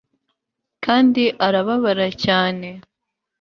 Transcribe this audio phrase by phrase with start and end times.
[0.85, 2.67] Kandi arababara cyane